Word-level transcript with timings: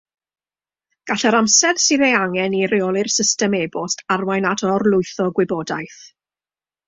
Gall 1.09 1.25
yr 1.29 1.35
amser 1.39 1.73
sydd 1.83 2.05
ei 2.07 2.15
angen 2.19 2.55
i 2.61 2.63
reoli'r 2.71 3.11
system 3.17 3.55
e-bost 3.59 4.03
arwain 4.15 4.49
at 4.53 4.65
orlwytho 4.71 5.31
gwybodaeth. 5.41 6.01